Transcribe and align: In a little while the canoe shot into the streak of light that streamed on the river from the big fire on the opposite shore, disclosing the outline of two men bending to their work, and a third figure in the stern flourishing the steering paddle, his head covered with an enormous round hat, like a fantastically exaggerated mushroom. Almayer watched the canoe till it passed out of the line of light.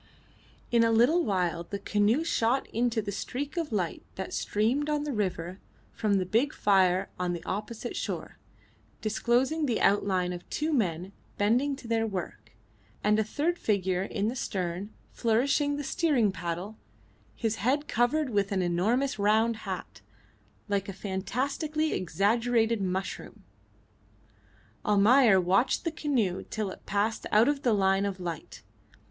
In 0.71 0.83
a 0.83 0.91
little 0.91 1.23
while 1.23 1.63
the 1.63 1.77
canoe 1.77 2.23
shot 2.23 2.65
into 2.71 3.03
the 3.03 3.11
streak 3.11 3.55
of 3.55 3.71
light 3.71 4.01
that 4.15 4.33
streamed 4.33 4.89
on 4.89 5.03
the 5.03 5.13
river 5.13 5.59
from 5.93 6.15
the 6.15 6.25
big 6.25 6.55
fire 6.55 7.11
on 7.19 7.33
the 7.33 7.43
opposite 7.43 7.95
shore, 7.95 8.39
disclosing 8.99 9.67
the 9.67 9.79
outline 9.79 10.33
of 10.33 10.49
two 10.49 10.73
men 10.73 11.13
bending 11.37 11.75
to 11.75 11.87
their 11.87 12.07
work, 12.07 12.51
and 13.03 13.19
a 13.19 13.23
third 13.23 13.59
figure 13.59 14.01
in 14.01 14.27
the 14.27 14.35
stern 14.35 14.91
flourishing 15.11 15.75
the 15.77 15.83
steering 15.83 16.31
paddle, 16.31 16.79
his 17.35 17.57
head 17.57 17.87
covered 17.87 18.31
with 18.31 18.51
an 18.51 18.63
enormous 18.63 19.19
round 19.19 19.55
hat, 19.55 20.01
like 20.67 20.89
a 20.89 20.93
fantastically 20.93 21.93
exaggerated 21.93 22.81
mushroom. 22.81 23.43
Almayer 24.83 25.39
watched 25.39 25.83
the 25.83 25.91
canoe 25.91 26.43
till 26.49 26.71
it 26.71 26.87
passed 26.87 27.27
out 27.31 27.47
of 27.47 27.61
the 27.61 27.71
line 27.73 28.07
of 28.07 28.19
light. 28.19 28.63